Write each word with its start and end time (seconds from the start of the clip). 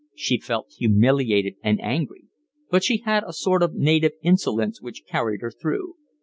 She 0.15 0.39
felt 0.39 0.71
humiliated 0.75 1.57
and 1.63 1.79
angry, 1.79 2.25
but 2.71 2.83
she 2.83 3.03
had 3.05 3.23
a 3.23 3.33
sort 3.33 3.61
of 3.61 3.75
native 3.75 4.13
insolence 4.23 4.81
which 4.81 5.05
carried 5.07 5.41
her 5.41 5.51
through. 5.51 5.93